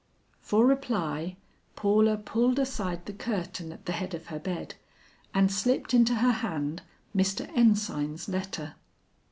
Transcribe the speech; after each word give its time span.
For 0.41 0.65
reply 0.65 1.37
Paula 1.75 2.17
pulled 2.17 2.57
aside 2.57 3.05
the 3.05 3.13
curtain 3.13 3.71
at 3.71 3.85
the 3.85 3.91
head 3.91 4.15
of 4.15 4.25
her 4.33 4.39
bed, 4.39 4.73
and 5.31 5.51
slipped 5.51 5.93
into 5.93 6.15
her 6.15 6.31
hand 6.31 6.81
Mr. 7.15 7.47
Ensign's 7.55 8.27
letter. 8.27 8.73